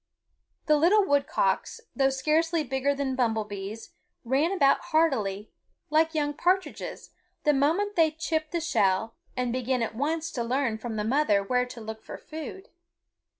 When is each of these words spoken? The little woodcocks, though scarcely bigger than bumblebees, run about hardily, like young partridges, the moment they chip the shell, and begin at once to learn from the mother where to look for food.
The 0.65 0.77
little 0.77 1.05
woodcocks, 1.05 1.79
though 1.95 2.09
scarcely 2.09 2.63
bigger 2.63 2.95
than 2.95 3.15
bumblebees, 3.15 3.91
run 4.25 4.51
about 4.51 4.79
hardily, 4.85 5.51
like 5.91 6.15
young 6.15 6.33
partridges, 6.33 7.11
the 7.43 7.53
moment 7.53 7.95
they 7.95 8.09
chip 8.09 8.49
the 8.49 8.61
shell, 8.61 9.13
and 9.37 9.53
begin 9.53 9.83
at 9.83 9.93
once 9.93 10.31
to 10.31 10.43
learn 10.43 10.79
from 10.79 10.95
the 10.95 11.03
mother 11.03 11.43
where 11.43 11.67
to 11.67 11.79
look 11.81 12.01
for 12.03 12.17
food. 12.17 12.69